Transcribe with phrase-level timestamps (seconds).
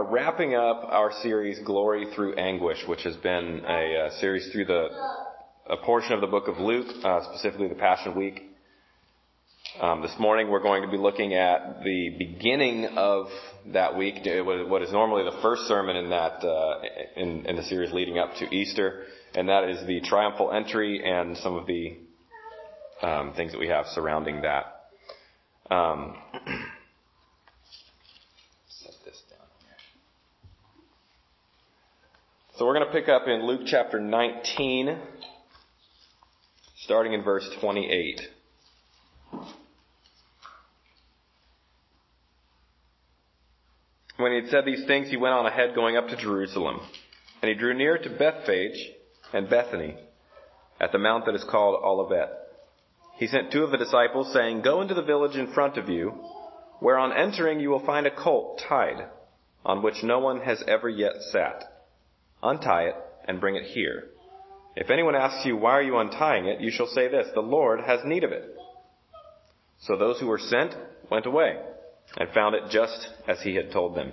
[0.00, 4.64] Are wrapping up our series Glory Through Anguish, which has been a, uh, series through
[4.64, 4.88] the
[5.68, 8.40] a portion of the book of Luke, uh, specifically the Passion Week.
[9.78, 13.26] Um, this morning we're going to be looking at the beginning of
[13.74, 16.80] that week, what is normally the first sermon in that uh,
[17.16, 21.36] in, in the series leading up to Easter, and that is the triumphal entry and
[21.36, 21.98] some of the
[23.02, 24.64] um, things that we have surrounding that.
[25.70, 26.16] Um,
[32.60, 34.98] So we're going to pick up in Luke chapter 19,
[36.76, 38.20] starting in verse 28.
[44.18, 46.80] When he had said these things, he went on ahead going up to Jerusalem.
[47.40, 48.90] And he drew near to Bethphage
[49.32, 49.96] and Bethany
[50.78, 52.28] at the mount that is called Olivet.
[53.16, 56.12] He sent two of the disciples saying, Go into the village in front of you,
[56.78, 59.06] where on entering you will find a colt tied,
[59.64, 61.64] on which no one has ever yet sat
[62.42, 62.94] Untie it
[63.26, 64.08] and bring it here.
[64.76, 66.60] If anyone asks you, why are you untying it?
[66.60, 68.56] You shall say this, the Lord has need of it.
[69.80, 70.74] So those who were sent
[71.10, 71.56] went away
[72.16, 74.12] and found it just as he had told them.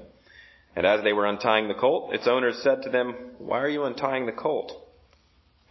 [0.75, 3.83] And as they were untying the colt, its owners said to them, why are you
[3.83, 4.71] untying the colt?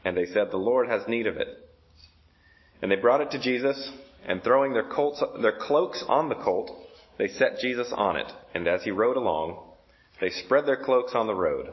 [0.04, 1.48] And they said, the Lord has need of it.
[2.82, 3.90] And they brought it to Jesus,
[4.26, 6.70] and throwing their, colts, their cloaks on the colt,
[7.18, 8.30] they set Jesus on it.
[8.54, 9.62] And as he rode along,
[10.20, 11.72] they spread their cloaks on the road.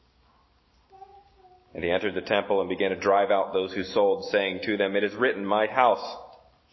[1.73, 4.77] And he entered the temple and began to drive out those who sold, saying to
[4.77, 6.17] them, It is written, My house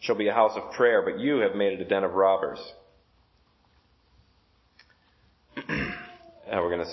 [0.01, 2.59] shall be a house of prayer, but you have made it a den of robbers.
[5.67, 6.91] now we're going to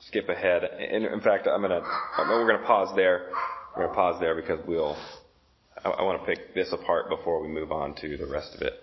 [0.00, 0.62] skip ahead.
[0.90, 1.86] In, in fact, I'm going to,
[2.18, 3.28] we're going to pause there.
[3.76, 4.96] We're going to pause there because we'll,
[5.84, 8.62] I, I want to pick this apart before we move on to the rest of
[8.62, 8.74] it.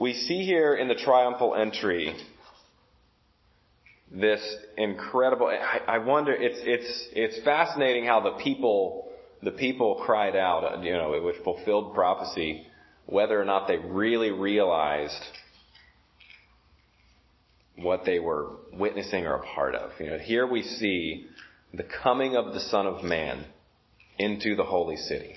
[0.00, 2.16] We see here in the triumphal entry
[4.10, 4.40] this
[4.76, 5.46] incredible.
[5.46, 6.32] I, I wonder.
[6.32, 9.08] It's it's it's fascinating how the people
[9.42, 10.64] the people cried out.
[10.64, 12.66] Uh, you know, which fulfilled prophecy,
[13.06, 15.22] whether or not they really realized
[17.76, 19.92] what they were witnessing or a part of.
[20.00, 21.26] You know, here we see
[21.72, 23.44] the coming of the Son of Man
[24.18, 25.34] into the holy city.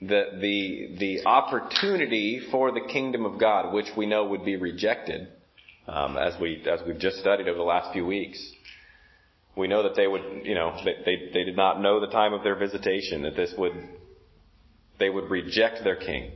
[0.00, 5.28] The, the, the opportunity for the kingdom of God, which we know would be rejected,
[5.88, 8.38] um, as we as we've just studied over the last few weeks.
[9.56, 12.34] We know that they would, you know, they, they they did not know the time
[12.34, 13.72] of their visitation, that this would
[14.98, 16.32] they would reject their king.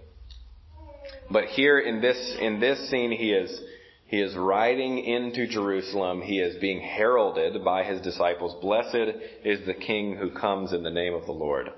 [1.31, 3.60] But here in this in this scene, he is
[4.06, 6.21] he is riding into Jerusalem.
[6.21, 8.60] He is being heralded by his disciples.
[8.60, 11.71] Blessed is the King who comes in the name of the Lord.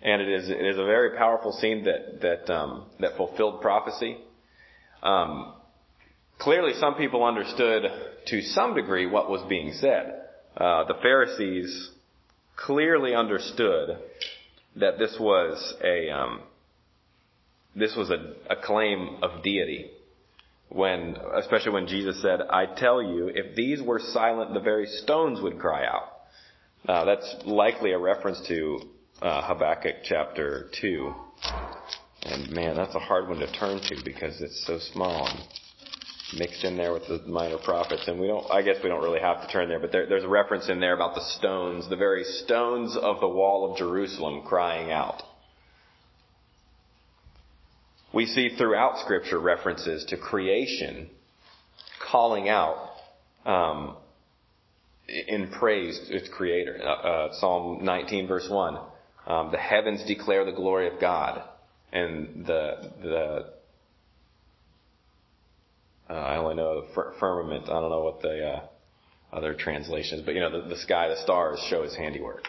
[0.00, 4.16] And it is it is a very powerful scene that that um, that fulfilled prophecy.
[5.02, 5.52] Um,
[6.38, 7.84] Clearly, some people understood
[8.26, 10.22] to some degree what was being said.
[10.56, 11.90] Uh, the Pharisees
[12.56, 13.98] clearly understood
[14.76, 16.40] that this was a um,
[17.76, 19.90] this was a, a claim of deity.
[20.68, 25.40] When, especially when Jesus said, "I tell you, if these were silent, the very stones
[25.40, 26.10] would cry out."
[26.88, 28.80] Uh, that's likely a reference to
[29.22, 31.14] uh, Habakkuk chapter two.
[32.22, 35.26] And man, that's a hard one to turn to because it's so small.
[35.26, 35.38] And,
[36.38, 38.06] mixed in there with the minor prophets.
[38.06, 40.24] And we don't, I guess we don't really have to turn there, but there, there's
[40.24, 44.42] a reference in there about the stones, the very stones of the wall of Jerusalem
[44.46, 45.22] crying out.
[48.12, 51.10] We see throughout scripture references to creation
[52.10, 52.90] calling out,
[53.44, 53.96] um,
[55.08, 56.80] in praise its creator.
[56.82, 58.78] Uh, uh, Psalm 19 verse 1.
[59.26, 61.42] Um, the heavens declare the glory of God
[61.92, 63.54] and the, the
[66.08, 67.64] uh, I only know the firmament.
[67.64, 68.60] I don't know what the uh,
[69.32, 72.44] other translations, but you know, the, the sky, the stars show his handiwork.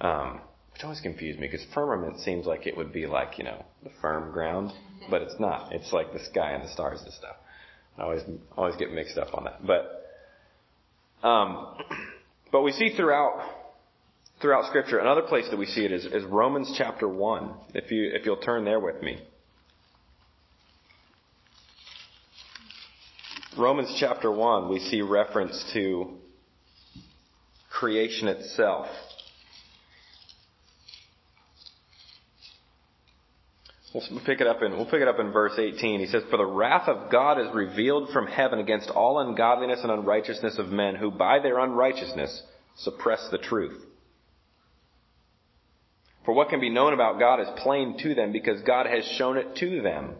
[0.00, 0.40] Um,
[0.72, 3.90] which always confused me because firmament seems like it would be like, you know, the
[4.00, 4.70] firm ground,
[5.10, 5.72] but it's not.
[5.72, 7.34] It's like the sky and the stars and stuff.
[7.98, 8.22] I always,
[8.56, 9.66] always get mixed up on that.
[9.66, 11.78] But, um,
[12.52, 13.40] but we see throughout,
[14.40, 17.54] throughout scripture, another place that we see it is, is Romans chapter 1.
[17.74, 19.20] If you, if you'll turn there with me.
[23.58, 26.16] Romans chapter 1, we see reference to
[27.70, 28.86] creation itself.
[33.92, 35.98] We'll pick it up in, we'll pick it up in verse 18.
[35.98, 39.90] He says, For the wrath of God is revealed from heaven against all ungodliness and
[39.90, 42.42] unrighteousness of men who by their unrighteousness
[42.76, 43.82] suppress the truth.
[46.24, 49.38] For what can be known about God is plain to them because God has shown
[49.38, 50.14] it to them.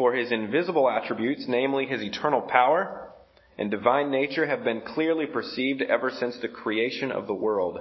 [0.00, 3.10] For his invisible attributes, namely his eternal power
[3.58, 7.78] and divine nature, have been clearly perceived ever since the creation of the world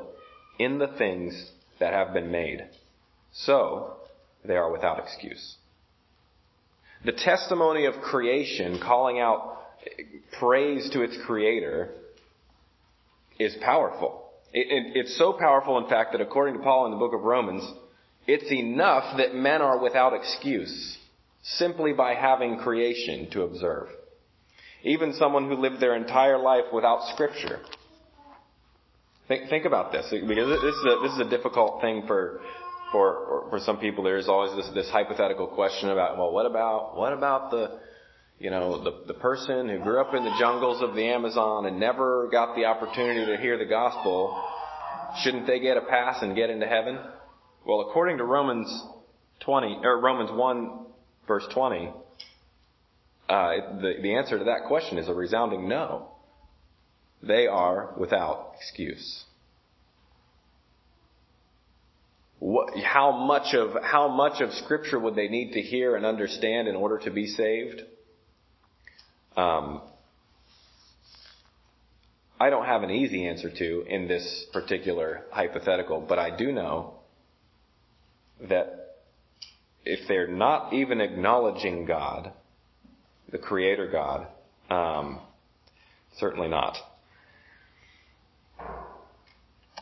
[0.60, 1.50] in the things
[1.80, 2.68] that have been made.
[3.32, 3.94] So,
[4.44, 5.56] they are without excuse.
[7.06, 9.58] The testimony of creation calling out
[10.42, 11.92] praise to its creator
[13.40, 14.26] is powerful.
[14.52, 17.22] It, it, it's so powerful, in fact, that according to Paul in the book of
[17.22, 17.64] Romans,
[18.28, 20.98] it's enough that men are without excuse
[21.42, 23.88] simply by having creation to observe.
[24.84, 27.60] Even someone who lived their entire life without scripture.
[29.28, 32.42] Think, think about this, because this is, a, this is a difficult thing for
[32.92, 37.14] for for some people there's always this this hypothetical question about well what about what
[37.14, 37.80] about the
[38.40, 41.80] you know the the person who grew up in the jungles of the Amazon and
[41.80, 44.44] never got the opportunity to hear the gospel
[45.22, 47.00] shouldn't they get a pass and get into heaven
[47.66, 48.68] well according to Romans
[49.42, 50.86] 20 or Romans 1
[51.30, 51.94] verse 20
[53.30, 56.10] uh, the the answer to that question is a resounding no
[57.24, 59.24] they are without excuse
[62.40, 66.68] what, how much of how much of Scripture would they need to hear and understand
[66.68, 67.82] in order to be saved?
[69.36, 69.82] Um,
[72.40, 76.94] I don't have an easy answer to in this particular hypothetical, but I do know
[78.48, 78.89] that
[79.86, 82.32] if they're not even acknowledging God,
[83.32, 84.28] the Creator God,
[84.70, 85.20] um,
[86.18, 86.76] certainly not.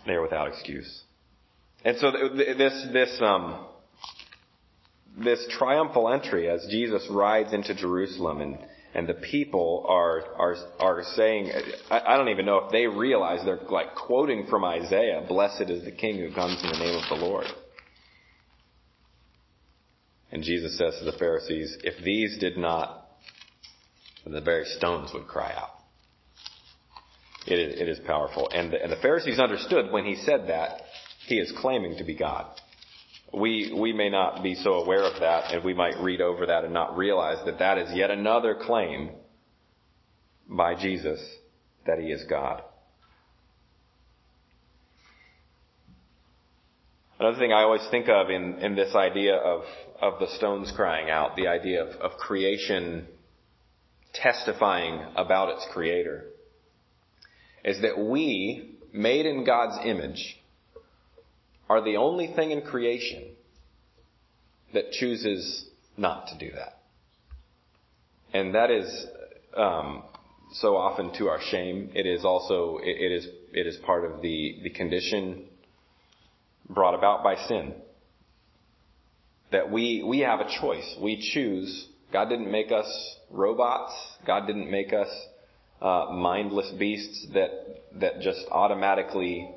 [0.05, 1.03] They're without excuse.
[1.83, 3.65] And so this, this, um,
[5.23, 8.57] this triumphal entry as Jesus rides into Jerusalem and,
[8.93, 11.51] and the people are, are, are saying,
[11.89, 15.83] I, I don't even know if they realize they're like quoting from Isaiah, blessed is
[15.83, 17.45] the king who comes in the name of the Lord.
[20.31, 23.07] And Jesus says to the Pharisees, if these did not,
[24.23, 25.71] then the very stones would cry out.
[27.45, 28.49] It is, it is powerful.
[28.53, 30.81] And the, and the Pharisees understood when he said that,
[31.27, 32.45] he is claiming to be God.
[33.33, 36.63] We, we may not be so aware of that and we might read over that
[36.63, 39.11] and not realize that that is yet another claim
[40.49, 41.19] by Jesus
[41.85, 42.63] that he is God.
[47.19, 49.63] Another thing I always think of in, in this idea of,
[50.01, 53.07] of the stones crying out, the idea of, of creation
[54.13, 56.25] testifying about its creator,
[57.63, 60.39] is that we, made in God's image,
[61.69, 63.23] are the only thing in creation
[64.73, 65.65] that chooses
[65.97, 66.79] not to do that.
[68.33, 69.07] And that is
[69.55, 70.03] um,
[70.53, 71.91] so often to our shame.
[71.93, 75.45] It is also it, it is it is part of the the condition
[76.69, 77.73] brought about by sin.
[79.51, 80.95] That we we have a choice.
[81.01, 81.87] We choose.
[82.11, 82.87] God didn't make us
[83.29, 83.93] robots.
[84.25, 85.09] God didn't make us
[85.81, 87.49] uh, mindless beasts that
[87.99, 89.49] that just automatically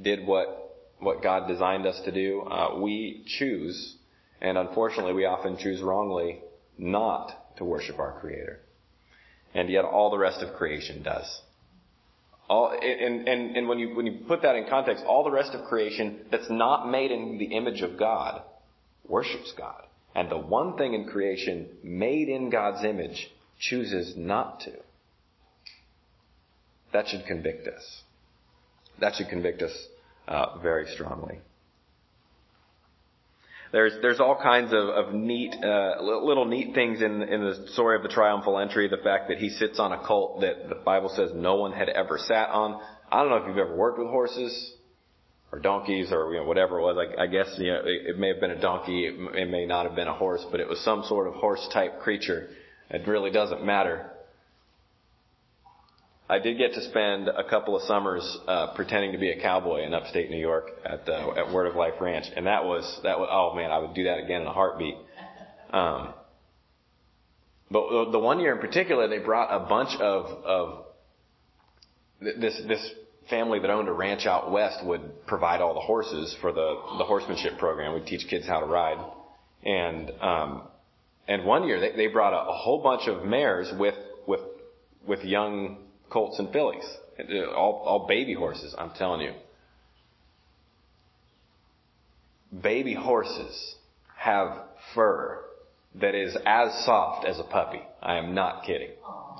[0.00, 0.68] did what
[1.00, 3.96] what God designed us to do, uh, we choose,
[4.40, 6.40] and unfortunately we often choose wrongly,
[6.76, 8.60] not to worship our Creator.
[9.54, 11.40] And yet all the rest of creation does.
[12.48, 15.52] All, and, and, and when you, when you put that in context, all the rest
[15.52, 18.42] of creation that's not made in the image of God
[19.08, 19.82] worships God.
[20.14, 24.72] And the one thing in creation made in God's image chooses not to.
[26.92, 28.02] That should convict us.
[29.00, 29.72] That should convict us
[30.26, 31.38] uh, very strongly.
[33.70, 37.96] There's there's all kinds of, of neat uh, little neat things in in the story
[37.96, 38.88] of the triumphal entry.
[38.88, 41.90] The fact that he sits on a colt that the Bible says no one had
[41.90, 42.80] ever sat on.
[43.12, 44.74] I don't know if you've ever worked with horses
[45.52, 46.96] or donkeys or you know whatever it was.
[46.98, 49.06] I, I guess you know it, it may have been a donkey.
[49.06, 51.66] It, it may not have been a horse, but it was some sort of horse
[51.72, 52.48] type creature.
[52.90, 54.10] It really doesn't matter.
[56.30, 59.84] I did get to spend a couple of summers uh, pretending to be a cowboy
[59.84, 63.18] in upstate New York at uh, at Word of Life Ranch, and that was that
[63.18, 64.96] was oh man, I would do that again in a heartbeat.
[65.70, 66.12] Um,
[67.70, 70.84] but the one year in particular, they brought a bunch of of
[72.20, 72.90] this this
[73.30, 77.04] family that owned a ranch out west would provide all the horses for the the
[77.04, 77.94] horsemanship program.
[77.94, 78.98] We'd teach kids how to ride,
[79.64, 80.62] and um,
[81.26, 83.94] and one year they, they brought a, a whole bunch of mares with
[84.26, 84.40] with
[85.06, 85.78] with young
[86.10, 86.84] colts and fillies,
[87.54, 88.74] all all baby horses.
[88.76, 89.32] I'm telling you,
[92.62, 93.76] baby horses
[94.16, 94.58] have
[94.94, 95.44] fur
[96.00, 97.80] that is as soft as a puppy.
[98.02, 98.90] I am not kidding.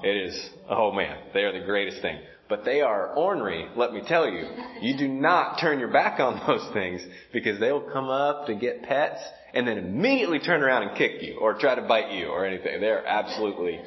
[0.03, 2.19] It is, oh man, they are the greatest thing.
[2.49, 4.47] But they are ornery, let me tell you.
[4.81, 7.03] You do not turn your back on those things
[7.33, 9.21] because they will come up to get pets
[9.53, 12.81] and then immediately turn around and kick you or try to bite you or anything.
[12.81, 13.81] They're absolutely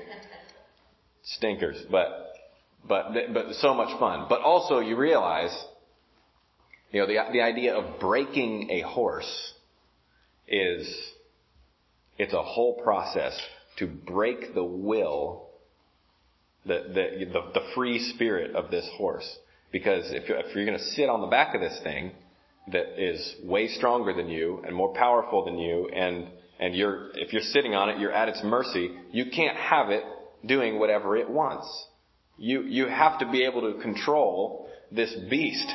[1.23, 2.33] stinkers, but,
[2.87, 4.27] but, but so much fun.
[4.29, 5.55] But also you realize,
[6.91, 9.53] you know, the, the idea of breaking a horse
[10.47, 10.87] is,
[12.17, 13.39] it's a whole process
[13.77, 15.50] to break the will
[16.65, 19.27] the, the, the, free spirit of this horse.
[19.71, 22.11] Because if, if you're going to sit on the back of this thing
[22.71, 26.27] that is way stronger than you and more powerful than you, and
[26.59, 28.91] and you're if you're sitting on it, you're at its mercy.
[29.11, 30.03] You can't have it
[30.45, 31.67] doing whatever it wants.
[32.37, 35.67] You you have to be able to control this beast.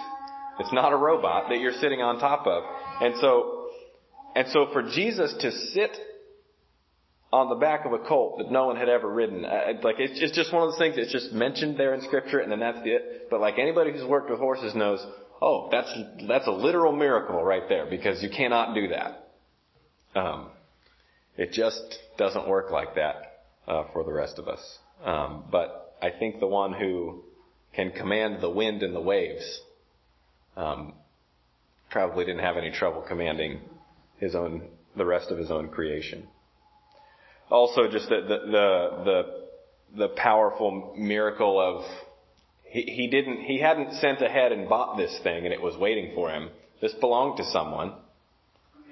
[0.61, 2.63] It's not a robot that you're sitting on top of.
[3.01, 3.69] And so
[4.37, 5.91] and so for Jesus to sit
[7.33, 9.45] on the back of a colt that no one had ever ridden.
[9.45, 12.39] Uh, like it's, it's just one of those things that's just mentioned there in scripture
[12.39, 13.29] and then that's it.
[13.31, 15.05] But like anybody who's worked with horses knows,
[15.43, 15.93] oh, that's,
[16.29, 19.29] that's a literal miracle right there because you cannot do that.
[20.19, 20.51] Um,
[21.37, 24.79] it just doesn't work like that, uh, for the rest of us.
[25.05, 27.25] Um, but I think the one who
[27.75, 29.61] can command the wind and the waves,
[30.57, 30.95] um,
[31.91, 33.61] probably didn't have any trouble commanding
[34.19, 34.63] his own,
[34.97, 36.27] the rest of his own creation
[37.51, 41.85] also just the, the, the, the, the powerful miracle of
[42.65, 46.13] he, he didn't, he hadn't sent ahead and bought this thing and it was waiting
[46.15, 46.51] for him.
[46.81, 47.95] This belonged to someone.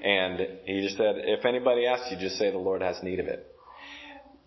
[0.03, 3.27] And he just said, if anybody asks you, just say the Lord has need of
[3.27, 3.47] it.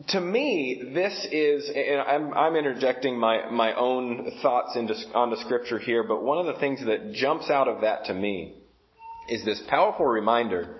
[0.09, 5.79] To me, this is, and I'm, I'm interjecting my, my own thoughts into, onto scripture
[5.79, 8.53] here, but one of the things that jumps out of that to me
[9.27, 10.79] is this powerful reminder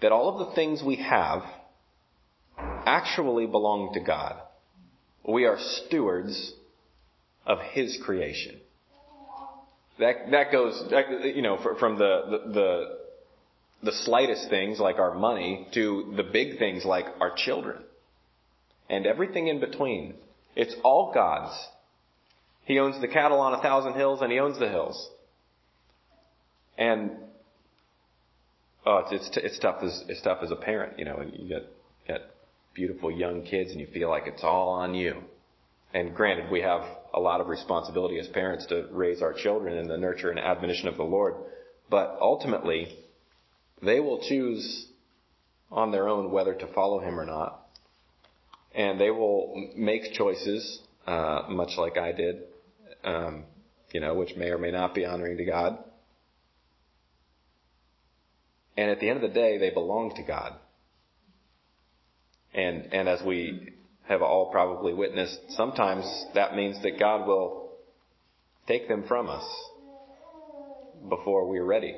[0.00, 1.42] that all of the things we have
[2.58, 4.36] actually belong to God.
[5.26, 6.52] We are stewards
[7.46, 8.56] of His creation.
[9.98, 10.82] That, that goes,
[11.22, 12.98] you know, from the, the,
[13.84, 17.82] the, slightest things like our money to the big things like our children.
[18.88, 20.14] And everything in between.
[20.56, 21.54] It's all God's.
[22.64, 25.08] He owns the cattle on a thousand hills and He owns the hills.
[26.78, 27.12] And,
[28.86, 31.48] oh, it's, it's, it's tough as, it's tough as a parent, you know, and you
[31.48, 31.68] get,
[32.08, 32.22] get
[32.74, 35.22] beautiful young kids and you feel like it's all on you.
[35.94, 39.88] And granted, we have a lot of responsibility as parents to raise our children in
[39.88, 41.34] the nurture and admonition of the Lord.
[41.90, 42.96] But ultimately,
[43.82, 44.86] they will choose
[45.70, 47.66] on their own whether to follow Him or not.
[48.74, 52.42] And they will make choices, uh, much like I did,
[53.04, 53.44] um,
[53.92, 55.78] you know, which may or may not be honoring to God.
[58.76, 60.54] And at the end of the day, they belong to God.
[62.54, 63.72] And, and as we
[64.08, 66.04] have all probably witnessed, sometimes
[66.34, 67.70] that means that God will
[68.66, 69.44] take them from us
[71.08, 71.96] before we're ready.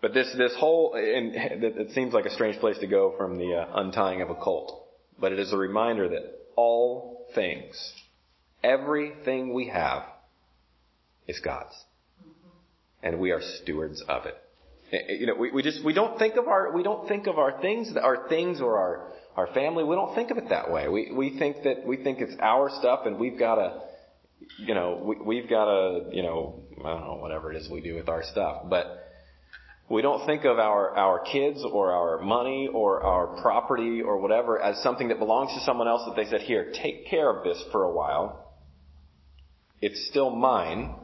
[0.00, 3.54] But this, this whole, and it seems like a strange place to go from the
[3.54, 4.86] uh, untying of a colt.
[5.18, 7.76] But it is a reminder that all things,
[8.64, 10.04] everything we have,
[11.26, 11.74] is God's.
[13.02, 14.36] And we are stewards of it.
[14.92, 17.26] Eh, eh, you know, we, we just, we don't think of our, we don't think
[17.26, 19.84] of our things, our things or our, our family.
[19.84, 20.88] We don't think of it that way.
[20.88, 23.80] We, we think that, we think it's our stuff and we've got to,
[24.58, 27.80] you know, we, we've got to, you know, I don't know, whatever it is we
[27.80, 28.62] do with our stuff.
[28.68, 29.06] But
[29.88, 34.60] we don't think of our, our kids or our money or our property or whatever
[34.60, 37.62] as something that belongs to someone else that they said, here, take care of this
[37.70, 38.54] for a while.
[39.80, 40.94] It's still mine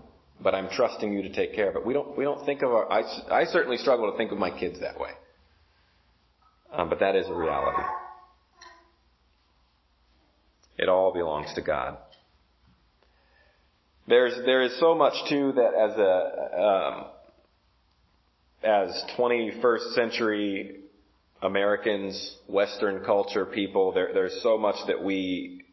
[0.40, 1.84] but I'm trusting you to take care of it.
[1.84, 4.50] We don't, we don't think of our, I, I certainly struggle to think of my
[4.50, 5.10] kids that way.
[6.72, 7.82] Um, but that is a reality.
[10.78, 11.96] It all belongs to God.
[14.08, 17.04] There's, there is so much too that as a, um,
[18.62, 20.80] as 21st century
[21.42, 25.65] Americans, Western culture people, there, there's so much that we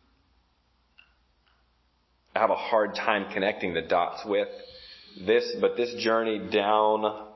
[2.35, 4.47] have a hard time connecting the dots with
[5.25, 7.27] this, but this journey down,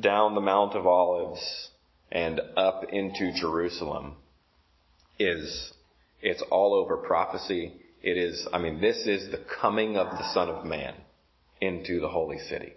[0.00, 1.68] down the Mount of Olives
[2.10, 4.16] and up into Jerusalem
[5.18, 5.72] is,
[6.22, 7.72] it's all over prophecy.
[8.02, 10.94] It is, I mean, this is the coming of the Son of Man
[11.60, 12.72] into the holy city.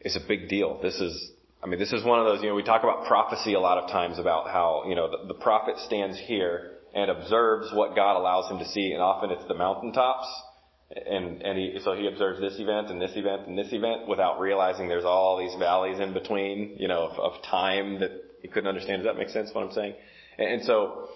[0.00, 0.80] It's a big deal.
[0.80, 1.30] This is,
[1.62, 3.76] I mean, this is one of those, you know, we talk about prophecy a lot
[3.76, 8.16] of times about how, you know, the, the prophet stands here and observes what God
[8.16, 10.26] allows him to see, and often it's the mountaintops.
[10.90, 14.38] And, and he, so he observes this event and this event and this event without
[14.38, 18.68] realizing there's all these valleys in between, you know, of, of time that he couldn't
[18.68, 19.02] understand.
[19.02, 19.94] Does that make sense what I'm saying?
[20.38, 21.08] And, and so,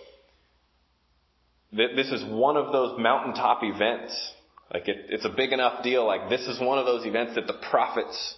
[1.74, 4.12] th- this is one of those mountaintop events.
[4.74, 6.04] Like it, it's a big enough deal.
[6.04, 8.36] Like this is one of those events that the prophets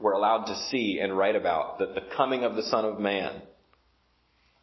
[0.00, 1.78] were allowed to see and write about.
[1.78, 3.42] That the coming of the Son of Man.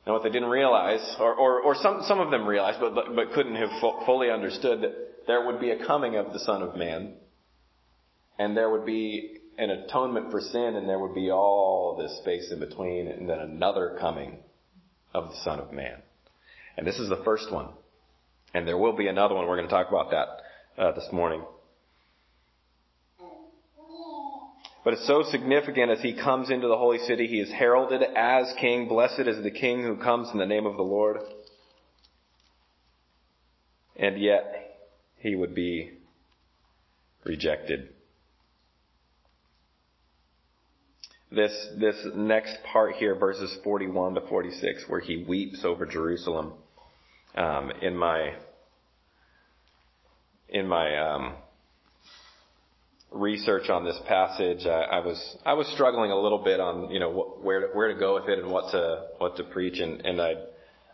[0.08, 3.14] And what they didn't realize, or, or, or some, some of them realized, but, but,
[3.14, 6.62] but couldn't have fu- fully understood that there would be a coming of the Son
[6.62, 7.16] of Man.
[8.40, 12.50] And there would be an atonement for sin, and there would be all this space
[12.54, 14.38] in between, and then another coming
[15.14, 15.98] of the Son of Man.
[16.78, 17.68] And this is the first one.
[18.54, 19.46] And there will be another one.
[19.46, 21.44] We're going to talk about that uh, this morning.
[24.88, 27.28] But it's so significant as he comes into the holy city.
[27.28, 28.88] He is heralded as king.
[28.88, 31.18] Blessed is the king who comes in the name of the Lord.
[33.98, 34.80] And yet,
[35.18, 35.92] he would be
[37.26, 37.90] rejected.
[41.34, 46.54] This, this next part here, verses 41 to 46, where he weeps over Jerusalem,
[47.36, 48.36] um, in my,
[50.48, 51.34] in my, um,
[53.12, 57.00] research on this passage, I, I, was I was struggling a little bit on you
[57.00, 59.80] know wh- where to, where to go with it and what to what to preach,
[59.80, 60.34] and and I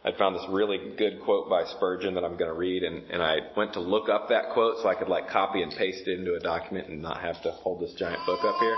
[0.06, 3.22] I found this really good quote by Spurgeon that I'm going to read, and and
[3.22, 6.20] I went to look up that quote so I could like copy and paste it
[6.20, 8.78] into a document and not have to hold this giant book up here.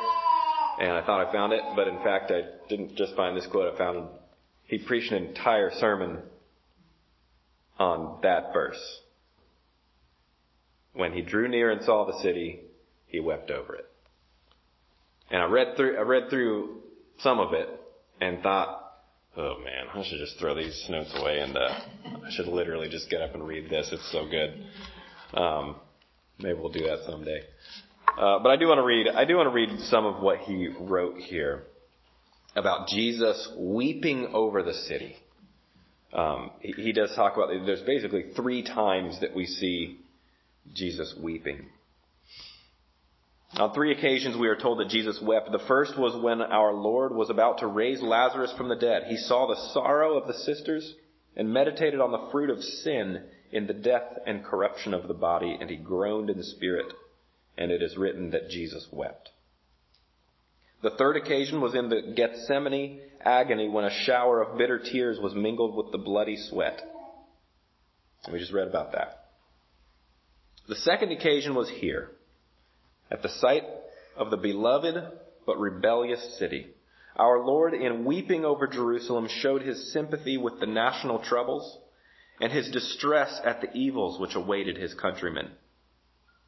[0.79, 3.73] And I thought I found it, but in fact I didn't just find this quote.
[3.73, 4.09] I found
[4.65, 6.19] he preached an entire sermon
[7.77, 8.99] on that verse.
[10.93, 12.61] When he drew near and saw the city,
[13.15, 13.89] he wept over it.
[15.31, 16.81] And I read through, I read through
[17.19, 17.69] some of it
[18.19, 18.91] and thought,
[19.37, 23.09] oh man, I should just throw these notes away and uh, I should literally just
[23.09, 23.89] get up and read this.
[23.91, 24.65] It's so good.
[25.33, 25.77] Um,
[26.39, 27.39] maybe we'll do that someday.
[28.17, 30.39] Uh, but I do want to read, I do want to read some of what
[30.39, 31.63] he wrote here
[32.55, 35.15] about Jesus weeping over the city.
[36.13, 39.99] Um, he, he does talk about, there's basically three times that we see
[40.73, 41.67] Jesus weeping.
[43.57, 45.51] On three occasions we are told that Jesus wept.
[45.51, 49.03] The first was when our Lord was about to raise Lazarus from the dead.
[49.07, 50.93] He saw the sorrow of the sisters
[51.37, 55.57] and meditated on the fruit of sin in the death and corruption of the body,
[55.59, 56.91] and he groaned in the spirit,
[57.57, 59.29] and it is written that Jesus wept.
[60.83, 65.33] The third occasion was in the Gethsemane agony when a shower of bitter tears was
[65.33, 66.81] mingled with the bloody sweat.
[68.31, 69.27] We just read about that.
[70.67, 72.11] The second occasion was here
[73.11, 73.63] at the sight
[74.15, 74.95] of the beloved
[75.45, 76.67] but rebellious city.
[77.15, 81.77] Our Lord, in weeping over Jerusalem, showed his sympathy with the national troubles
[82.41, 85.51] and his distress at the evils which awaited his countrymen.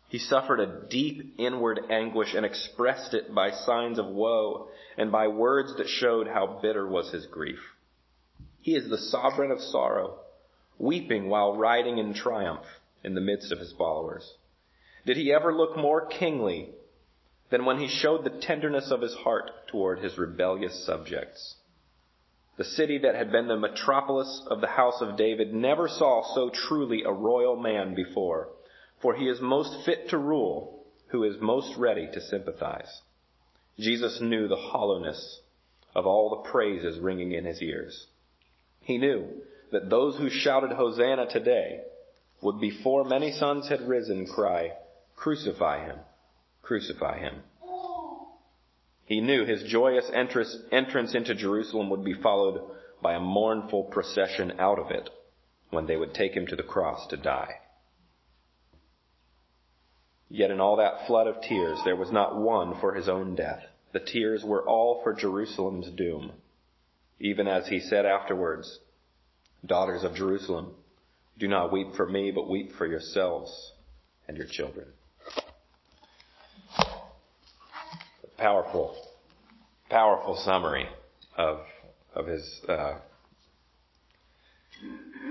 [0.09, 5.27] He suffered a deep inward anguish and expressed it by signs of woe and by
[5.27, 7.59] words that showed how bitter was his grief.
[8.61, 10.19] He is the sovereign of sorrow,
[10.77, 12.65] weeping while riding in triumph
[13.03, 14.33] in the midst of his followers.
[15.07, 16.69] Did he ever look more kingly
[17.49, 21.55] than when he showed the tenderness of his heart toward his rebellious subjects?
[22.57, 26.49] The city that had been the metropolis of the house of David never saw so
[26.49, 28.49] truly a royal man before,
[29.01, 33.01] for he is most fit to rule who is most ready to sympathize.
[33.79, 35.39] Jesus knew the hollowness
[35.95, 38.07] of all the praises ringing in his ears.
[38.81, 39.41] He knew
[39.71, 41.79] that those who shouted Hosanna today
[42.41, 44.73] would before many suns had risen cry,
[45.17, 45.97] Crucify him.
[46.61, 47.43] Crucify him.
[49.05, 52.61] He knew his joyous entrance into Jerusalem would be followed
[53.01, 55.09] by a mournful procession out of it
[55.69, 57.55] when they would take him to the cross to die.
[60.29, 63.63] Yet in all that flood of tears, there was not one for his own death.
[63.93, 66.33] The tears were all for Jerusalem's doom.
[67.19, 68.79] Even as he said afterwards,
[69.65, 70.75] Daughters of Jerusalem,
[71.39, 73.73] do not weep for me, but weep for yourselves
[74.27, 74.87] and your children.
[78.37, 78.95] Powerful,
[79.89, 80.87] powerful summary
[81.37, 81.59] of
[82.15, 82.95] of his uh,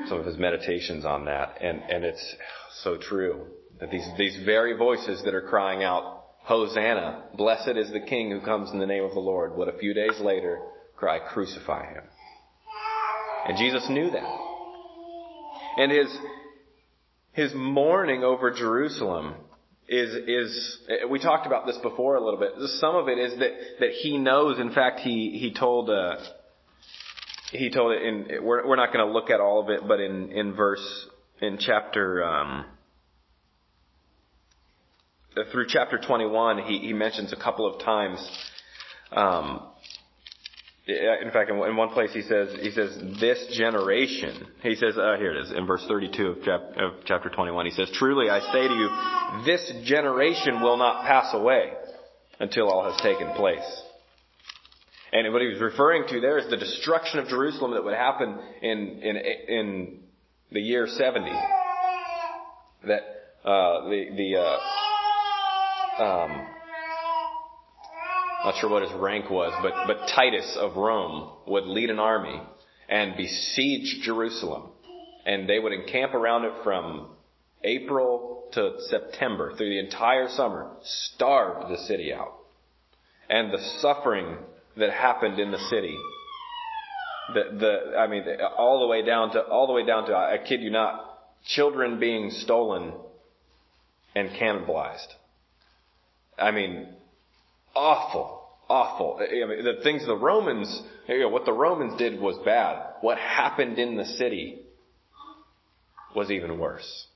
[0.09, 2.35] some of his meditations on that, and and it's
[2.83, 3.47] so true
[3.81, 7.25] that these these very voices that are crying out, "Hosanna!
[7.35, 9.95] Blessed is the King who comes in the name of the Lord," would a few
[9.95, 10.61] days later
[10.97, 12.05] cry, "Crucify him!"
[13.47, 14.38] And Jesus knew that,
[15.79, 16.19] and his
[17.33, 19.35] his mourning over Jerusalem
[19.88, 20.79] is is
[21.11, 22.51] we talked about this before a little bit.
[22.81, 24.59] Some of it is that that he knows.
[24.59, 26.16] In fact, he he told uh,
[27.53, 28.44] he told it in.
[28.44, 31.07] We're we're not going to look at all of it, but in in verse
[31.40, 32.25] in chapter.
[32.25, 32.66] Um,
[35.53, 38.18] through chapter 21, he, he mentions a couple of times
[39.12, 39.61] um,
[40.87, 45.33] in fact, in one place he says, he says, this generation, he says, uh, here
[45.35, 48.68] it is, in verse 32 of, chap, of chapter 21, he says, truly I say
[48.68, 48.88] to you,
[49.44, 51.72] this generation will not pass away
[52.38, 53.83] until all has taken place.
[55.12, 58.38] And what he was referring to there is the destruction of Jerusalem that would happen
[58.62, 59.16] in, in,
[59.49, 59.99] in
[60.53, 61.31] the year 70.
[62.87, 63.01] That,
[63.44, 66.46] uh, the, the, uh, um,
[68.47, 72.41] not sure what his rank was, but, but Titus of Rome would lead an army
[72.89, 74.71] and besiege Jerusalem.
[75.25, 77.09] And they would encamp around it from
[77.65, 82.35] April to September through the entire summer, starve the city out.
[83.29, 84.37] And the suffering
[84.77, 85.99] that happened in the city,
[87.35, 88.25] the, the, I mean,
[88.57, 91.99] all the way down to, all the way down to, I kid you not, children
[91.99, 92.93] being stolen
[94.15, 95.09] and cannibalized.
[96.39, 96.87] I mean,
[97.75, 98.36] awful,
[98.68, 99.18] awful.
[99.20, 102.94] I mean, the things the Romans, you know, what the Romans did was bad.
[103.00, 104.62] What happened in the city
[106.14, 107.07] was even worse.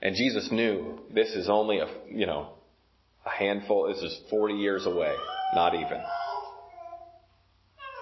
[0.00, 2.52] And Jesus knew this is only a, you know,
[3.26, 5.14] a handful, this is 40 years away,
[5.54, 6.00] not even.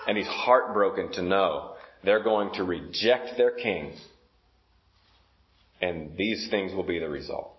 [0.06, 3.94] And he's heartbroken to know they're going to reject their king.
[5.80, 7.55] And these things will be the result.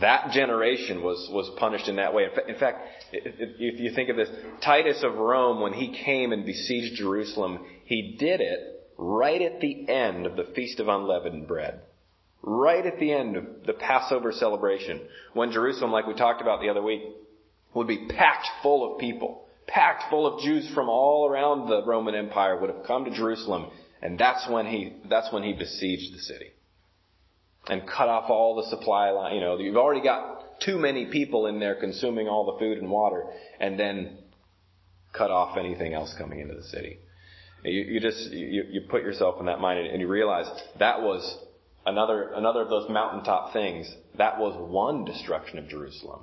[0.00, 2.26] That generation was, was punished in that way.
[2.48, 2.82] In fact,
[3.12, 4.28] if you think of this,
[4.62, 9.88] Titus of Rome, when he came and besieged Jerusalem, he did it right at the
[9.88, 11.80] end of the Feast of Unleavened Bread.
[12.42, 15.00] Right at the end of the Passover celebration,
[15.32, 17.02] when Jerusalem, like we talked about the other week,
[17.74, 22.14] would be packed full of people, packed full of Jews from all around the Roman
[22.14, 23.70] Empire would have come to Jerusalem,
[24.02, 26.52] and that's when he, that's when he besieged the city
[27.68, 29.34] and cut off all the supply line.
[29.34, 32.90] You know, you've already got too many people in there consuming all the food and
[32.90, 33.24] water,
[33.60, 34.18] and then
[35.12, 36.98] cut off anything else coming into the city.
[37.64, 40.46] You, you just you, you put yourself in that mind, and you realize
[40.78, 41.38] that was
[41.84, 43.92] another another of those mountaintop things.
[44.18, 46.20] That was one destruction of Jerusalem.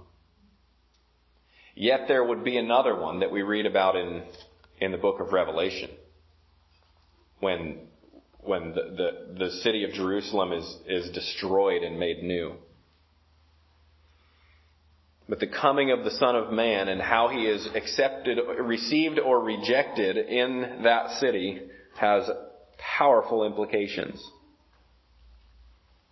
[1.76, 4.24] Yet there would be another one that we read about in
[4.80, 5.90] in the book of Revelation,
[7.40, 7.88] when
[8.46, 8.82] when the,
[9.38, 12.56] the, the city of Jerusalem is, is destroyed and made new.
[15.30, 19.40] But the coming of the Son of Man and how he is accepted, received or
[19.40, 21.62] rejected in that city
[21.98, 22.30] has
[22.98, 24.22] powerful implications.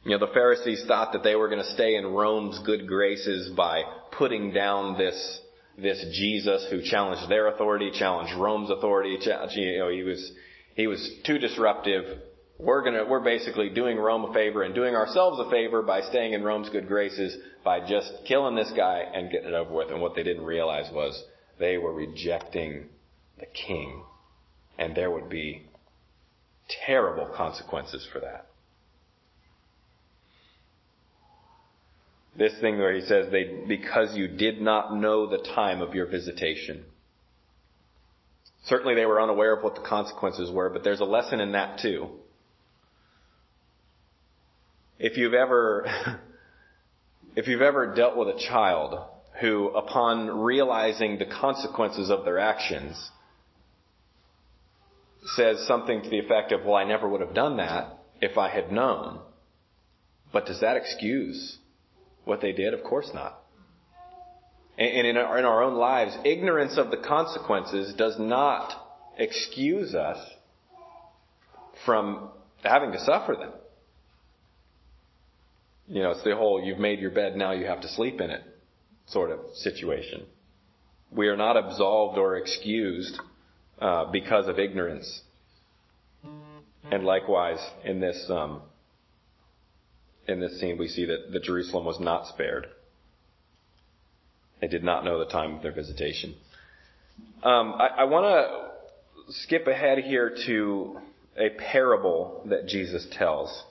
[0.04, 3.50] You know, the Pharisees thought that they were going to stay in Rome's good graces
[3.56, 3.84] by
[4.18, 5.40] putting down this,
[5.78, 10.32] this Jesus who challenged their authority, challenged Rome's authority, you know, he was,
[10.76, 12.20] he was too disruptive.
[12.58, 16.34] We're gonna, we're basically doing Rome a favor and doing ourselves a favor by staying
[16.34, 19.90] in Rome's good graces by just killing this guy and getting it over with.
[19.90, 21.24] And what they didn't realize was
[21.60, 22.86] they were rejecting
[23.40, 24.04] the king.
[24.78, 25.64] And there would be
[26.86, 28.48] terrible consequences for that.
[32.38, 36.06] This thing where he says they, because you did not know the time of your
[36.06, 36.86] visitation.
[38.66, 41.80] Certainly they were unaware of what the consequences were, but there's a lesson in that
[41.80, 42.10] too.
[45.00, 45.88] If you've ever,
[47.36, 49.00] if you've ever dealt with a child
[49.40, 53.10] who, upon realizing the consequences of their actions,
[55.36, 58.50] says something to the effect of, well, I never would have done that if I
[58.50, 59.20] had known.
[60.32, 61.58] But does that excuse
[62.26, 62.74] what they did?
[62.74, 63.41] Of course not.
[64.78, 68.74] And in our, in our own lives, ignorance of the consequences does not
[69.18, 70.18] excuse us
[71.86, 72.30] from
[72.64, 73.52] having to suffer them.
[75.88, 78.30] You know, it's the whole you've made your bed, now you have to sleep in
[78.30, 78.44] it
[79.08, 80.26] sort of situation.
[81.12, 83.20] We are not absolved or excused
[83.80, 85.22] uh, because of ignorance.
[86.90, 88.62] And likewise, in this um,
[90.28, 92.68] in this scene, we see that, that Jerusalem was not spared.
[94.62, 96.36] They did not know the time of their visitation.
[97.44, 101.00] Um, I, I want to skip ahead here to
[101.38, 103.64] a parable that Jesus tells.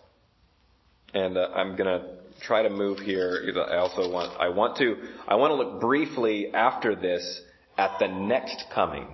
[1.14, 2.08] And uh, I'm going to
[2.42, 3.52] try to move here.
[3.70, 4.96] I also want, I want to,
[5.28, 7.40] I want to look briefly after this
[7.78, 9.06] at the next coming,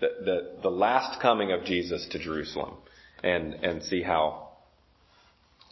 [0.00, 2.74] the, the, the last coming of Jesus to Jerusalem
[3.22, 4.50] and, and see how,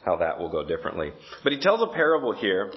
[0.04, 1.12] how that will go differently.
[1.42, 2.72] But he tells a parable here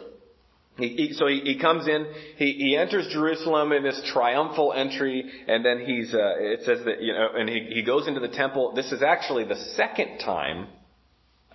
[0.77, 2.05] he, he, so he, he, comes in,
[2.37, 7.13] he, enters Jerusalem in this triumphal entry, and then he's, uh, it says that, you
[7.13, 8.73] know, and he, he goes into the temple.
[8.75, 10.67] This is actually the second time,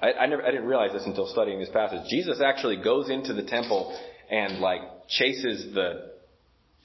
[0.01, 2.01] I, I never, I didn't realize this until studying this passage.
[2.11, 3.97] Jesus actually goes into the temple
[4.29, 6.11] and like chases the,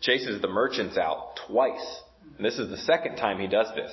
[0.01, 2.01] chases the merchants out twice.
[2.37, 3.91] And this is the second time he does this.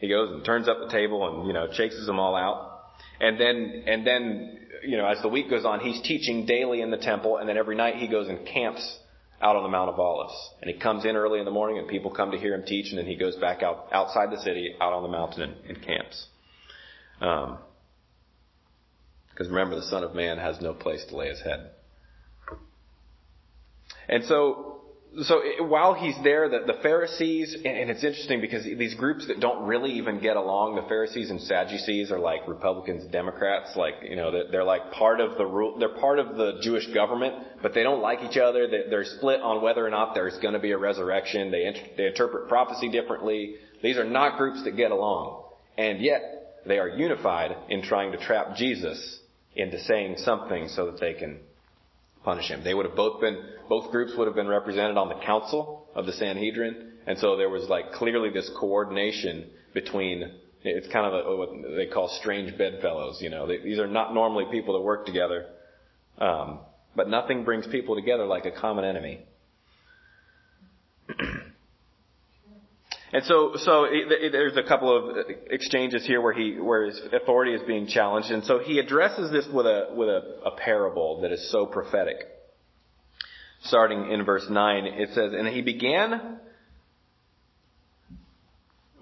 [0.00, 2.73] He goes and turns up the table and, you know, chases them all out.
[3.20, 6.90] And then, and then you know, as the week goes on, he's teaching daily in
[6.90, 8.98] the temple, and then every night he goes and camps
[9.40, 10.34] out on the Mount of Olives.
[10.60, 12.90] And he comes in early in the morning, and people come to hear him teach,
[12.90, 15.82] and then he goes back out outside the city, out on the mountain, and, and
[15.82, 16.26] camps.
[17.20, 17.58] Um,
[19.30, 21.70] because remember, the Son of Man has no place to lay his head.
[24.08, 24.73] And so
[25.22, 29.66] so while he's there, the, the Pharisees, and it's interesting because these groups that don't
[29.66, 34.16] really even get along, the Pharisees and Sadducees are like Republicans, and Democrats, like, you
[34.16, 37.74] know, they're, they're like part of the rule, they're part of the Jewish government, but
[37.74, 38.66] they don't like each other.
[38.68, 41.50] They're split on whether or not there's to be a resurrection.
[41.50, 43.56] They, they interpret prophecy differently.
[43.82, 45.44] These are not groups that get along.
[45.78, 49.20] And yet, they are unified in trying to trap Jesus
[49.54, 51.40] into saying something so that they can
[52.24, 52.64] punish him.
[52.64, 56.06] They would have both been, both groups would have been represented on the council of
[56.06, 60.32] the Sanhedrin, and so there was like clearly this coordination between,
[60.62, 63.46] it's kind of a, what they call strange bedfellows, you know.
[63.46, 65.46] They, these are not normally people that work together,
[66.18, 66.60] um,
[66.96, 69.20] but nothing brings people together like a common enemy.
[73.14, 73.86] And so, so
[74.32, 78.42] there's a couple of exchanges here where he, where his authority is being challenged, and
[78.42, 82.16] so he addresses this with a with a, a parable that is so prophetic.
[83.62, 86.40] Starting in verse nine, it says, "And he began."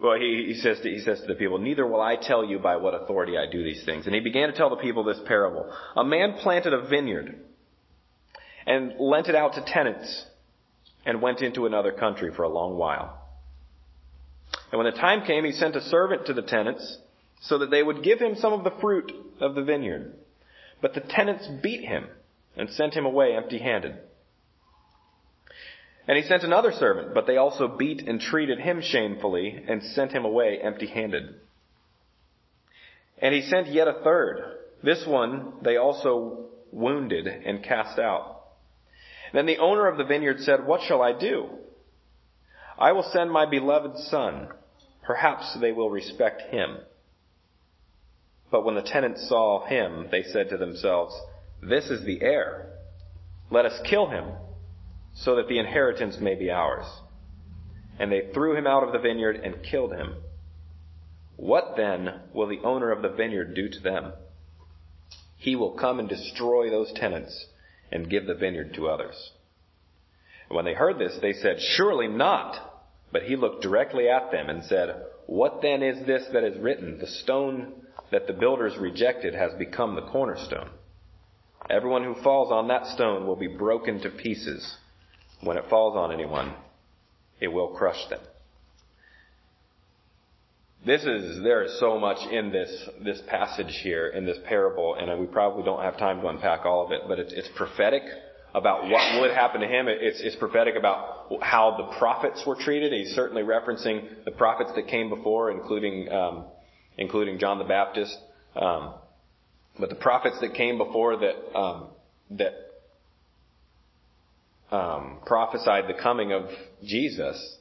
[0.02, 2.58] Well, he, he says to, he says to the people, "Neither will I tell you
[2.58, 5.20] by what authority I do these things." And he began to tell the people this
[5.26, 7.34] parable: A man planted a vineyard
[8.66, 10.26] and lent it out to tenants,
[11.06, 13.21] and went into another country for a long while.
[14.72, 16.98] And when the time came, he sent a servant to the tenants
[17.42, 20.14] so that they would give him some of the fruit of the vineyard.
[20.80, 22.08] But the tenants beat him
[22.56, 23.98] and sent him away empty handed.
[26.08, 30.10] And he sent another servant, but they also beat and treated him shamefully and sent
[30.10, 31.34] him away empty handed.
[33.18, 34.40] And he sent yet a third.
[34.82, 38.40] This one they also wounded and cast out.
[39.34, 41.48] Then the owner of the vineyard said, What shall I do?
[42.78, 44.48] I will send my beloved son
[45.02, 46.78] Perhaps they will respect him.
[48.50, 51.14] But when the tenants saw him, they said to themselves,
[51.62, 52.68] This is the heir.
[53.50, 54.26] Let us kill him,
[55.14, 56.86] so that the inheritance may be ours.
[57.98, 60.16] And they threw him out of the vineyard and killed him.
[61.36, 64.12] What then will the owner of the vineyard do to them?
[65.36, 67.46] He will come and destroy those tenants
[67.90, 69.32] and give the vineyard to others.
[70.48, 72.71] And when they heard this, they said, Surely not.
[73.12, 76.98] But he looked directly at them and said, What then is this that is written?
[76.98, 77.74] The stone
[78.10, 80.70] that the builders rejected has become the cornerstone.
[81.70, 84.76] Everyone who falls on that stone will be broken to pieces.
[85.42, 86.54] When it falls on anyone,
[87.40, 88.20] it will crush them.
[90.84, 95.20] This is, there is so much in this, this passage here, in this parable, and
[95.20, 98.02] we probably don't have time to unpack all of it, but it's, it's prophetic
[98.54, 99.86] about what would happen to him.
[99.88, 102.92] It's, it's prophetic about how the prophets were treated.
[102.92, 106.44] He's certainly referencing the prophets that came before, including um,
[106.98, 108.16] including John the Baptist.
[108.54, 108.94] Um,
[109.78, 111.88] but the prophets that came before that um,
[112.32, 112.52] that
[114.70, 116.44] um, prophesied the coming of
[116.84, 117.56] Jesus.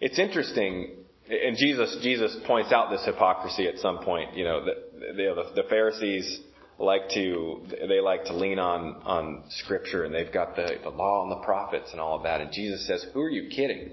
[0.00, 0.90] It's interesting,
[1.28, 4.36] and Jesus Jesus points out this hypocrisy at some point.
[4.36, 6.40] You know that the, the Pharisees
[6.82, 11.22] like to they like to lean on on scripture and they've got the, the law
[11.22, 13.92] and the prophets and all of that and Jesus says, Who are you kidding?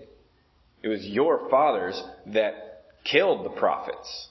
[0.82, 4.30] It was your fathers that killed the prophets.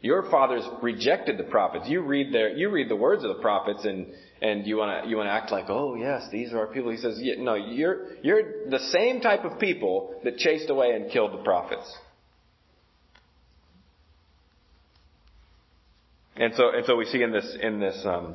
[0.00, 1.88] Your fathers rejected the prophets.
[1.88, 4.06] You read their you read the words of the prophets and
[4.42, 6.90] and you want to you want to act like, oh yes, these are our people.
[6.90, 11.10] He says, yeah, no, you're you're the same type of people that chased away and
[11.10, 11.90] killed the prophets.
[16.36, 18.34] And so, and so we see in this, in this, um,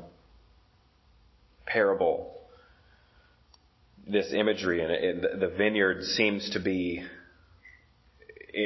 [1.70, 2.36] parable,
[4.08, 7.04] this imagery and the vineyard seems to be,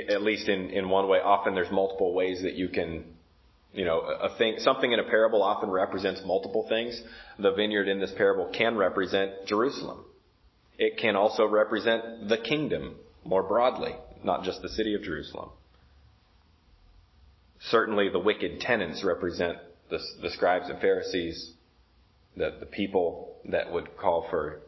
[0.09, 3.03] at least in, in one way, often there's multiple ways that you can,
[3.73, 7.01] you know, a thing, something in a parable often represents multiple things.
[7.37, 10.05] The vineyard in this parable can represent Jerusalem.
[10.77, 15.49] It can also represent the kingdom more broadly, not just the city of Jerusalem.
[17.69, 19.57] Certainly the wicked tenants represent
[19.89, 21.53] the, the scribes and Pharisees,
[22.35, 24.61] the, the people that would call for,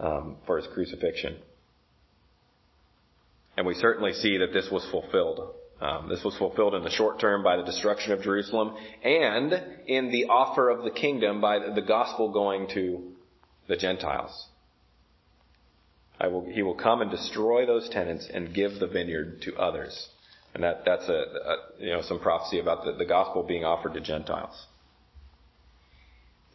[0.00, 1.36] um, for his crucifixion.
[3.56, 5.54] And we certainly see that this was fulfilled.
[5.80, 9.52] Um, this was fulfilled in the short term by the destruction of Jerusalem and
[9.86, 13.12] in the offer of the kingdom by the gospel going to
[13.68, 14.48] the Gentiles.
[16.20, 20.08] Will, he will come and destroy those tenants and give the vineyard to others.
[20.54, 23.94] And that, that's a, a you know, some prophecy about the, the gospel being offered
[23.94, 24.66] to Gentiles.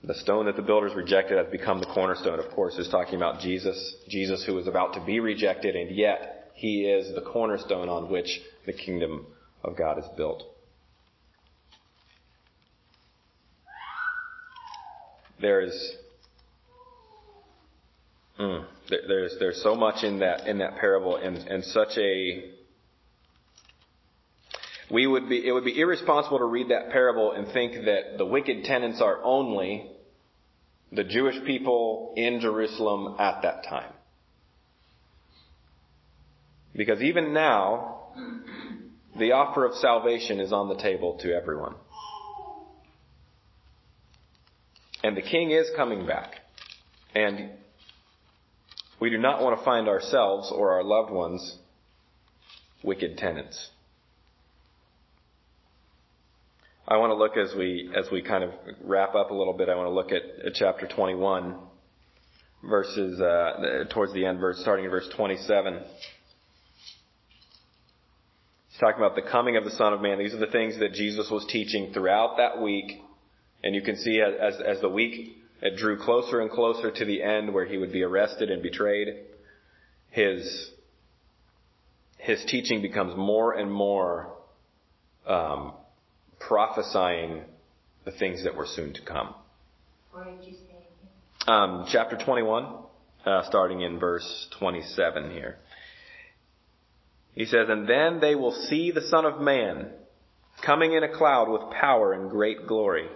[0.04, 3.42] The stone that the builders rejected has become the cornerstone, of course, is talking about
[3.42, 3.96] Jesus.
[4.08, 8.42] Jesus who is about to be rejected and yet he is the cornerstone on which
[8.66, 9.26] the kingdom
[9.64, 10.44] of God is built.
[15.42, 15.96] There's
[18.38, 22.59] mm, there's there's so much in that in that parable and, and such a
[24.92, 28.26] we would be it would be irresponsible to read that parable and think that the
[28.26, 29.92] wicked tenants are only
[30.92, 33.94] the Jewish people in Jerusalem at that time.
[36.76, 38.14] Because even now,
[39.18, 41.76] the offer of salvation is on the table to everyone.
[45.04, 46.36] And the king is coming back.
[47.14, 47.52] And
[49.00, 51.58] we do not want to find ourselves or our loved ones
[52.84, 53.70] wicked tenants.
[56.90, 58.50] I want to look as we as we kind of
[58.84, 59.70] wrap up a little bit.
[59.70, 61.56] I want to look at, at chapter 21,
[62.68, 65.84] verses uh, towards the end, verse starting in verse 27
[68.70, 70.18] He's talking about the coming of the Son of Man.
[70.18, 73.00] These are the things that Jesus was teaching throughout that week.
[73.64, 77.22] And you can see as, as the week it drew closer and closer to the
[77.22, 79.10] end where he would be arrested and betrayed,
[80.10, 80.72] his,
[82.18, 84.34] his teaching becomes more and more
[85.28, 85.74] um,
[86.40, 87.44] prophesying
[88.06, 89.34] the things that were soon to come.
[90.12, 90.70] Where did you say?
[91.48, 92.66] Um, chapter 21,
[93.26, 95.58] uh, starting in verse 27 here.
[97.34, 99.90] He says, And then they will see the Son of Man
[100.66, 103.08] coming in a cloud with power and great glory.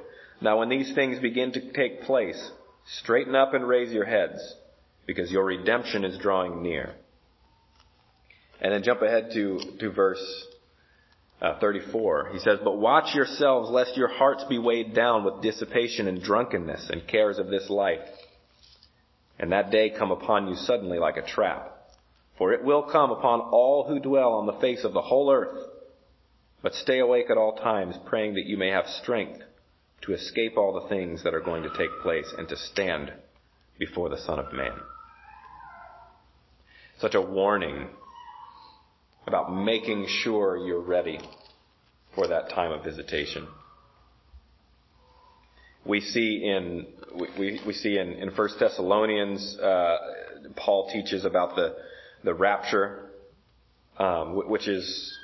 [0.42, 2.52] Now when these things begin to take place,
[3.00, 4.56] straighten up and raise your heads,
[5.06, 6.96] because your redemption is drawing near.
[8.62, 10.46] And then jump ahead to, to verse
[11.42, 12.30] uh, 34.
[12.34, 16.90] He says, But watch yourselves lest your hearts be weighed down with dissipation and drunkenness
[16.90, 18.00] and cares of this life.
[19.40, 21.70] And that day come upon you suddenly like a trap.
[22.38, 25.58] For it will come upon all who dwell on the face of the whole earth.
[26.62, 29.42] But stay awake at all times, praying that you may have strength
[30.04, 33.12] to escape all the things that are going to take place and to stand
[33.78, 34.80] before the Son of Man.
[37.00, 37.90] Such a warning
[39.28, 41.20] about making sure you're ready
[42.16, 43.48] for that time of visitation.
[45.86, 46.88] We see in
[47.38, 49.98] we, we see in, in 1 Thessalonians, uh,
[50.56, 51.76] Paul teaches about the
[52.24, 53.10] the rapture,
[53.98, 55.18] um, which is,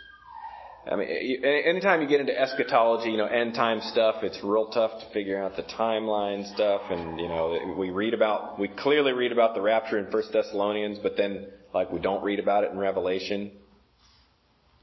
[0.90, 1.08] I mean,
[1.44, 5.42] anytime you get into eschatology, you know, end time stuff, it's real tough to figure
[5.42, 9.62] out the timeline stuff, and you know, we read about, we clearly read about the
[9.62, 13.52] rapture in First Thessalonians, but then like we don't read about it in Revelation.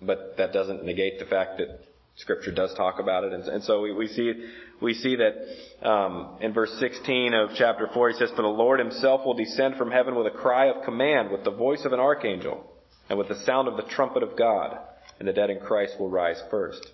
[0.00, 1.80] But that doesn't negate the fact that
[2.16, 4.32] Scripture does talk about it, and, and so we, we, see
[4.80, 8.78] we see that um, in verse 16 of chapter 4, he says, "For the Lord
[8.78, 12.01] Himself will descend from heaven with a cry of command, with the voice of an
[12.01, 12.64] archangel,
[13.11, 14.78] and with the sound of the trumpet of God,
[15.18, 16.86] and the dead in Christ will rise first.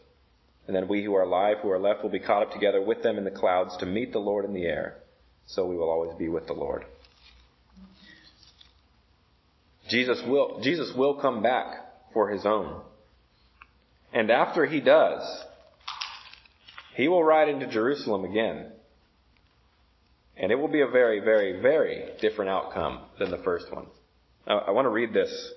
[0.67, 3.03] And then we who are alive, who are left, will be caught up together with
[3.03, 4.97] them in the clouds to meet the Lord in the air.
[5.47, 6.85] So we will always be with the Lord."
[9.89, 11.67] Jesus will Jesus will come back
[12.13, 12.81] for His own.
[14.13, 15.23] And after he does,
[16.95, 18.67] he will ride into Jerusalem again.
[20.37, 23.87] And it will be a very, very, very different outcome than the first one.
[24.47, 25.53] I, I want to read this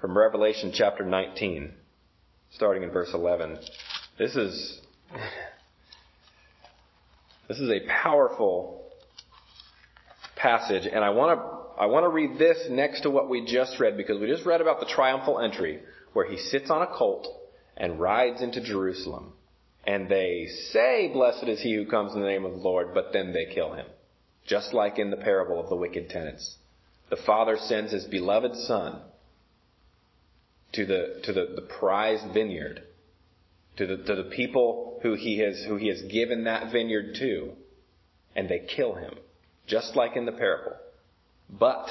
[0.00, 1.72] from Revelation chapter 19,
[2.54, 3.58] starting in verse 11.
[4.18, 4.80] This is,
[7.48, 8.84] this is a powerful
[10.36, 13.80] passage, and I want to, I want to read this next to what we just
[13.80, 15.80] read because we just read about the triumphal entry
[16.12, 17.26] where he sits on a colt
[17.80, 19.32] and rides into Jerusalem.
[19.86, 23.12] And they say, blessed is he who comes in the name of the Lord, but
[23.12, 23.86] then they kill him.
[24.46, 26.56] Just like in the parable of the wicked tenants.
[27.08, 29.00] The father sends his beloved son
[30.74, 32.82] to the, to the, the prized vineyard,
[33.78, 37.52] to the, to the people who he has, who he has given that vineyard to,
[38.36, 39.14] and they kill him,
[39.66, 40.76] just like in the parable.
[41.48, 41.88] But,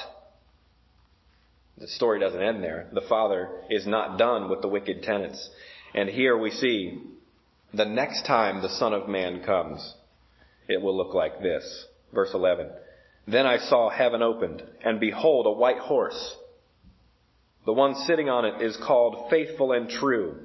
[1.80, 2.88] the story doesn't end there.
[2.94, 5.50] The father is not done with the wicked tenants.
[5.94, 7.02] And here we see
[7.74, 9.96] the next time the Son of Man comes,
[10.68, 11.86] it will look like this.
[12.14, 12.70] Verse 11.
[13.28, 16.36] Then I saw heaven opened, and behold, a white horse.
[17.66, 20.38] The one sitting on it is called faithful and true,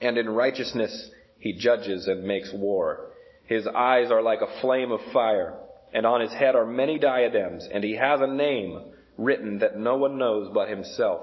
[0.00, 3.12] and in righteousness he judges and makes war.
[3.44, 5.54] His eyes are like a flame of fire,
[5.92, 9.96] and on his head are many diadems, and he has a name written that no
[9.96, 11.22] one knows but himself.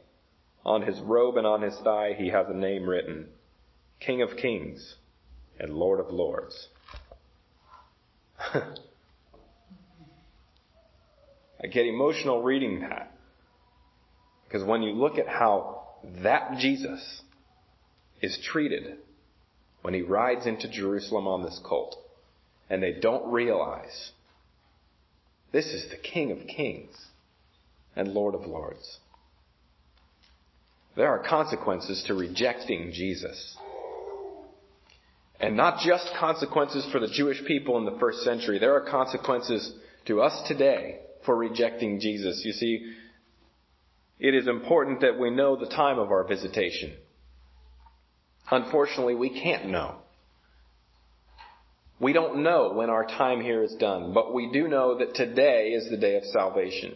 [0.65, 3.29] On his robe and on his thigh he has a name written,
[3.99, 4.95] King of Kings
[5.59, 6.67] and Lord of Lords.
[11.63, 13.15] I get emotional reading that.
[14.47, 15.83] Because when you look at how
[16.23, 17.21] that Jesus
[18.21, 18.97] is treated
[19.81, 21.95] when he rides into Jerusalem on this colt,
[22.69, 24.11] and they don't realize
[25.51, 26.95] this is the King of Kings
[27.95, 28.99] and Lord of Lords.
[30.95, 33.57] There are consequences to rejecting Jesus.
[35.39, 38.59] And not just consequences for the Jewish people in the first century.
[38.59, 39.73] There are consequences
[40.05, 42.41] to us today for rejecting Jesus.
[42.43, 42.93] You see,
[44.19, 46.93] it is important that we know the time of our visitation.
[48.51, 49.95] Unfortunately, we can't know.
[51.99, 55.69] We don't know when our time here is done, but we do know that today
[55.69, 56.95] is the day of salvation.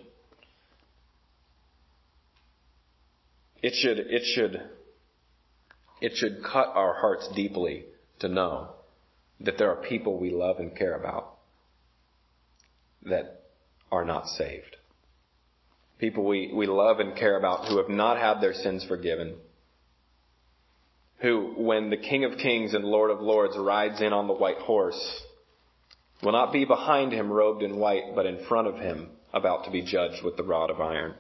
[3.66, 4.62] It should, it should,
[6.00, 7.86] it should cut our hearts deeply
[8.20, 8.76] to know
[9.40, 11.38] that there are people we love and care about
[13.08, 13.42] that
[13.92, 14.76] are not saved.
[15.98, 19.34] People we, we love and care about who have not had their sins forgiven.
[21.22, 24.60] Who, when the King of Kings and Lord of Lords rides in on the white
[24.60, 25.24] horse,
[26.22, 29.72] will not be behind him robed in white, but in front of him, about to
[29.72, 31.16] be judged with the rod of iron.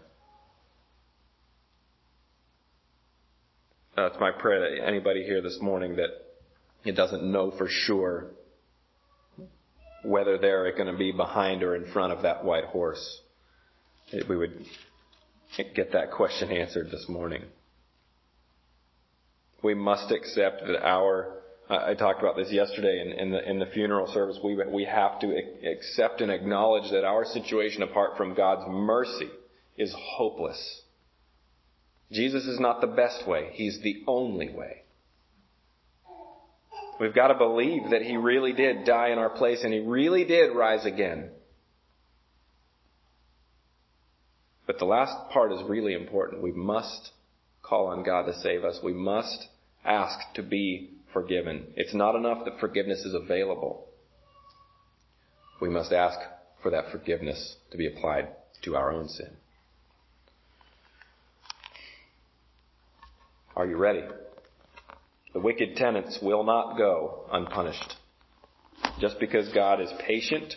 [3.98, 6.10] Uh, it's my prayer that anybody here this morning that
[6.84, 8.28] it doesn't know for sure
[10.04, 13.22] whether they're going to be behind or in front of that white horse.
[14.28, 14.66] We would
[15.74, 17.44] get that question answered this morning.
[19.64, 21.38] We must accept that our,
[21.70, 25.22] I talked about this yesterday in, in, the, in the funeral service, we, we have
[25.22, 25.42] to
[25.72, 29.30] accept and acknowledge that our situation apart from God's mercy
[29.78, 30.82] is hopeless.
[32.12, 33.50] Jesus is not the best way.
[33.54, 34.84] He's the only way.
[37.00, 40.24] We've got to believe that He really did die in our place and He really
[40.24, 41.30] did rise again.
[44.66, 46.42] But the last part is really important.
[46.42, 47.12] We must
[47.62, 48.80] call on God to save us.
[48.84, 49.48] We must
[49.84, 51.68] ask to be forgiven.
[51.76, 53.88] It's not enough that forgiveness is available.
[55.62, 56.18] We must ask
[56.62, 58.30] for that forgiveness to be applied
[58.64, 59.38] to our own sin.
[63.56, 64.04] Are you ready?
[65.34, 67.96] The wicked tenants will not go unpunished.
[69.00, 70.54] Just because God is patient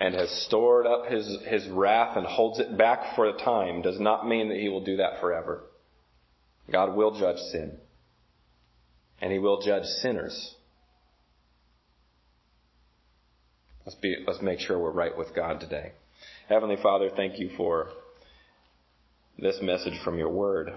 [0.00, 3.98] and has stored up his, his wrath and holds it back for a time does
[3.98, 5.62] not mean that he will do that forever.
[6.70, 7.78] God will judge sin.
[9.20, 10.54] And he will judge sinners.
[13.84, 15.92] Let's be, let's make sure we're right with God today.
[16.48, 17.88] Heavenly Father, thank you for
[19.38, 20.72] this message from your word.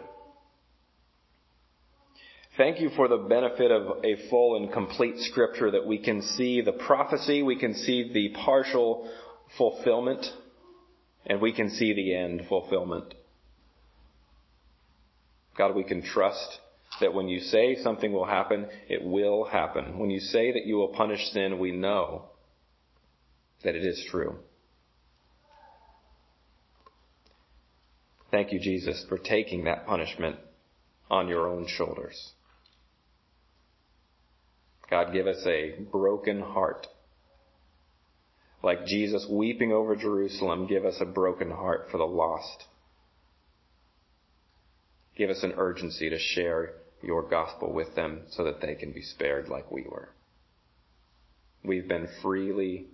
[2.61, 6.61] Thank you for the benefit of a full and complete scripture that we can see
[6.61, 9.09] the prophecy, we can see the partial
[9.57, 10.23] fulfillment,
[11.25, 13.15] and we can see the end fulfillment.
[15.57, 16.59] God, we can trust
[16.99, 19.97] that when you say something will happen, it will happen.
[19.97, 22.25] When you say that you will punish sin, we know
[23.63, 24.35] that it is true.
[28.29, 30.35] Thank you, Jesus, for taking that punishment
[31.09, 32.33] on your own shoulders.
[34.91, 36.85] God, give us a broken heart.
[38.61, 42.65] Like Jesus weeping over Jerusalem, give us a broken heart for the lost.
[45.17, 49.01] Give us an urgency to share your gospel with them so that they can be
[49.01, 50.09] spared like we were.
[51.63, 52.87] We've been freely,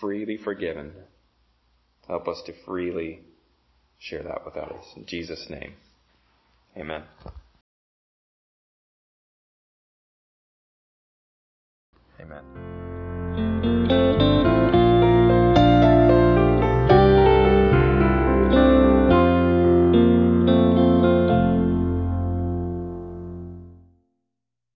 [0.00, 0.92] freely forgiven.
[2.08, 3.20] Help us to freely
[4.00, 4.84] share that with others.
[4.96, 5.74] In Jesus' name,
[6.76, 7.04] amen.
[12.20, 12.69] Amen.